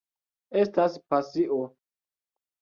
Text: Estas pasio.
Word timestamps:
Estas 0.61 0.95
pasio. 1.13 1.61